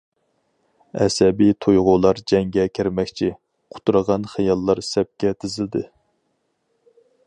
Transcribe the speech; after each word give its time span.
ئەسەبىي 1.03 1.53
تۇيغۇلار 1.65 2.21
جەڭگە 2.33 2.65
كىرمەكچى، 2.79 3.31
قۇترىغان 3.77 4.29
خىياللار 4.35 4.85
سەپكە 4.93 5.39
تىزىلدى. 5.43 5.89